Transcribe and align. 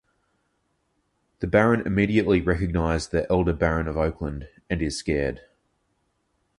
The 1.41 1.45
Baron 1.47 1.85
immediately 1.85 2.41
recognizes 2.41 3.09
the 3.09 3.27
elder 3.31 3.53
Baron 3.53 3.87
of 3.87 3.97
Oakland 3.97 4.49
and 4.67 4.81
is 4.81 4.97
scared. 4.97 5.41